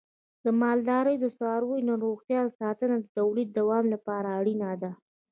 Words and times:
د 0.43 0.45
مالدارۍ 0.61 1.15
د 1.19 1.25
څارویو 1.37 1.93
روغتیا 2.05 2.41
ساتنه 2.59 2.95
د 2.99 3.05
تولید 3.17 3.49
د 3.51 3.55
دوام 3.59 3.85
لپاره 3.93 4.27
اړینه 4.39 4.69
ده. 4.81 4.91